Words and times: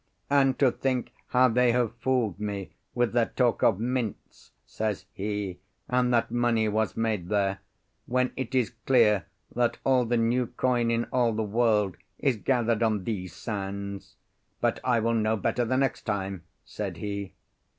"And 0.31 0.57
to 0.57 0.71
think 0.71 1.13
how 1.27 1.47
they 1.47 1.73
have 1.73 1.93
fooled 1.97 2.39
me 2.39 2.71
with 2.95 3.13
their 3.13 3.27
talk 3.27 3.61
of 3.61 3.79
mints," 3.79 4.49
says 4.65 5.05
he, 5.13 5.59
"and 5.87 6.11
that 6.11 6.31
money 6.31 6.67
was 6.67 6.97
made 6.97 7.29
there, 7.29 7.59
when 8.07 8.33
it 8.35 8.55
is 8.55 8.71
clear 8.87 9.27
that 9.55 9.77
all 9.83 10.05
the 10.05 10.17
new 10.17 10.47
coin 10.47 10.89
in 10.89 11.03
all 11.13 11.33
the 11.33 11.43
world 11.43 11.97
is 12.17 12.37
gathered 12.37 12.81
on 12.81 13.03
these 13.03 13.35
sands! 13.35 14.15
But 14.59 14.79
I 14.83 14.99
will 14.99 15.13
know 15.13 15.37
better 15.37 15.65
the 15.65 15.77
next 15.77 16.01
time!" 16.01 16.45
said 16.65 16.97
he. 16.97 17.33